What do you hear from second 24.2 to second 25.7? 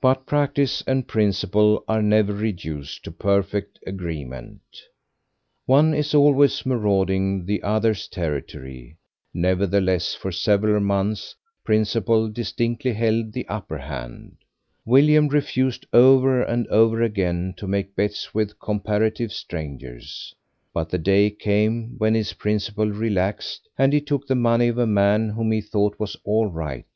the money of a man whom he